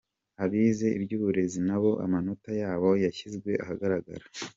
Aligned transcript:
Abize 0.43 0.87
iby’uburezi 0.97 1.59
nabo 1.67 1.91
amanota 2.05 2.49
yabo 2.61 2.89
yashyizwe 3.03 3.51
ahagaragara 3.63 4.25